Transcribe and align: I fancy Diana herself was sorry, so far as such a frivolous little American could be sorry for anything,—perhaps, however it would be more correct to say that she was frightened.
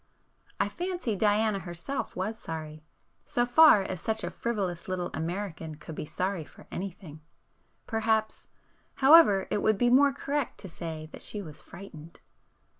I 0.59 0.67
fancy 0.67 1.15
Diana 1.15 1.59
herself 1.59 2.15
was 2.15 2.35
sorry, 2.35 2.83
so 3.23 3.45
far 3.45 3.83
as 3.83 4.01
such 4.01 4.23
a 4.23 4.31
frivolous 4.31 4.87
little 4.87 5.11
American 5.13 5.75
could 5.75 5.93
be 5.93 6.05
sorry 6.07 6.43
for 6.43 6.65
anything,—perhaps, 6.71 8.47
however 8.95 9.47
it 9.51 9.61
would 9.61 9.77
be 9.77 9.91
more 9.91 10.11
correct 10.11 10.57
to 10.61 10.69
say 10.69 11.07
that 11.11 11.21
she 11.21 11.43
was 11.43 11.61
frightened. 11.61 12.19